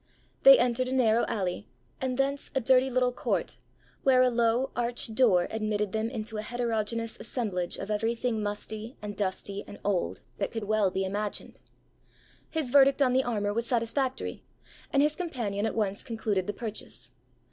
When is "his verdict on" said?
12.49-13.13